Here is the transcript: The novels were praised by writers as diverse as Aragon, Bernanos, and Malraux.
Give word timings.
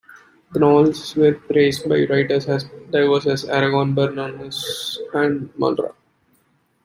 The 0.51 0.59
novels 0.59 1.15
were 1.15 1.33
praised 1.35 1.87
by 1.87 2.07
writers 2.07 2.47
as 2.47 2.63
diverse 2.89 3.27
as 3.27 3.45
Aragon, 3.45 3.93
Bernanos, 3.93 4.97
and 5.13 5.53
Malraux. 5.59 5.93